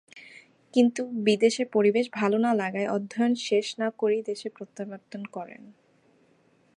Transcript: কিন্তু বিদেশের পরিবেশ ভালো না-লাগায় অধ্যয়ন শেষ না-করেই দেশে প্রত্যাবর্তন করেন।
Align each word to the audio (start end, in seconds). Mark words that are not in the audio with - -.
কিন্তু 0.73 1.01
বিদেশের 1.23 1.67
পরিবেশ 1.71 2.05
ভালো 2.13 2.37
না-লাগায় 2.37 2.91
অধ্যয়ন 2.91 3.33
শেষ 3.39 3.65
না-করেই 3.79 4.23
দেশে 4.23 4.47
প্রত্যাবর্তন 4.49 5.21
করেন। 5.31 5.61